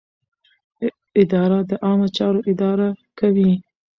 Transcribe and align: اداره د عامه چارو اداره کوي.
اداره 1.21 1.59
د 1.69 1.71
عامه 1.85 2.07
چارو 2.17 2.39
اداره 2.51 2.89
کوي. 3.19 3.51